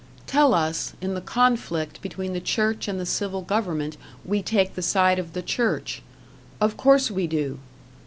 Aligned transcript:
Tell 0.25 0.55
us, 0.55 0.93
in 0.99 1.13
the 1.13 1.21
conflict 1.21 2.01
between 2.01 2.33
the 2.33 2.41
church 2.41 2.87
and 2.87 2.99
the 2.99 3.05
civil 3.05 3.43
government 3.43 3.97
we 4.25 4.41
take 4.41 4.73
the 4.73 4.81
side 4.81 5.19
of 5.19 5.33
the 5.33 5.43
church; 5.43 6.01
of 6.59 6.75
course 6.75 7.11
we 7.11 7.27
do. 7.27 7.59